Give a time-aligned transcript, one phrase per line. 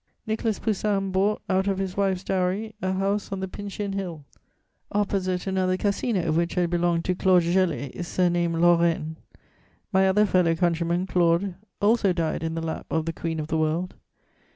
[0.25, 4.25] Nicolas Poussin bought, out of his wife's dowry, a house on the Pincian Hill,
[4.91, 9.17] opposite another casino which had belonged to Claude Gelée, surnamed Lorraine.
[9.93, 13.59] My other fellow countryman, Claude, also died in the lap of the Queen of the
[13.59, 13.93] World.